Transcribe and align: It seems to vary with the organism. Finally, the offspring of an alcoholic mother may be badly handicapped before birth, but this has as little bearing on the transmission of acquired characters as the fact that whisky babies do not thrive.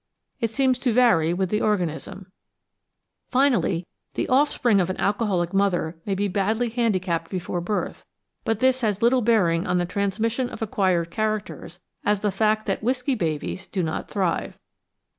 It 0.39 0.49
seems 0.49 0.79
to 0.79 0.91
vary 0.91 1.31
with 1.31 1.49
the 1.51 1.61
organism. 1.61 2.31
Finally, 3.27 3.85
the 4.15 4.27
offspring 4.29 4.81
of 4.81 4.89
an 4.89 4.97
alcoholic 4.97 5.53
mother 5.53 5.95
may 6.07 6.15
be 6.15 6.27
badly 6.27 6.69
handicapped 6.69 7.29
before 7.29 7.61
birth, 7.61 8.03
but 8.43 8.61
this 8.61 8.81
has 8.81 8.95
as 8.97 9.03
little 9.03 9.21
bearing 9.21 9.67
on 9.67 9.77
the 9.77 9.85
transmission 9.85 10.49
of 10.49 10.59
acquired 10.63 11.11
characters 11.11 11.79
as 12.03 12.21
the 12.21 12.31
fact 12.31 12.65
that 12.65 12.81
whisky 12.81 13.13
babies 13.13 13.67
do 13.67 13.83
not 13.83 14.09
thrive. 14.09 14.57